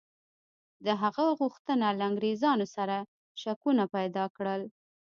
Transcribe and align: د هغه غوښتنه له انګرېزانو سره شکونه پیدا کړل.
د 0.85 0.87
هغه 1.01 1.25
غوښتنه 1.39 1.87
له 1.97 2.03
انګرېزانو 2.09 2.65
سره 2.75 2.95
شکونه 3.41 3.83
پیدا 3.95 4.23
کړل. 4.35 4.61